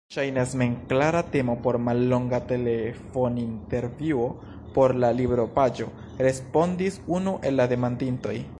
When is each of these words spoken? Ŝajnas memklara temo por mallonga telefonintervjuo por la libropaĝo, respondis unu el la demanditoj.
Ŝajnas 0.13 0.53
memklara 0.59 1.19
temo 1.33 1.55
por 1.65 1.77
mallonga 1.89 2.39
telefonintervjuo 2.51 4.25
por 4.79 4.95
la 5.05 5.13
libropaĝo, 5.21 5.91
respondis 6.29 6.99
unu 7.19 7.39
el 7.51 7.61
la 7.63 7.69
demanditoj. 7.75 8.39